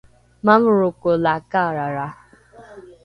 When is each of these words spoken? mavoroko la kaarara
mavoroko 0.45 1.09
la 1.23 1.33
kaarara 1.51 2.07